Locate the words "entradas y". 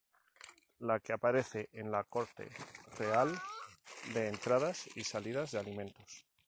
4.29-5.03